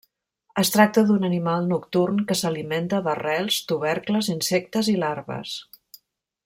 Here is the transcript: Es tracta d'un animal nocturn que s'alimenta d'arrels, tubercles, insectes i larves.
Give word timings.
Es 0.61 0.69
tracta 0.75 1.03
d'un 1.09 1.27
animal 1.29 1.67
nocturn 1.73 2.23
que 2.31 2.39
s'alimenta 2.39 3.03
d'arrels, 3.09 3.61
tubercles, 3.73 4.35
insectes 4.37 4.91
i 4.95 5.01
larves. 5.05 5.57